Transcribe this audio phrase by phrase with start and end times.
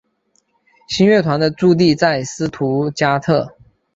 [0.87, 3.55] 新乐团的驻地在斯图加特。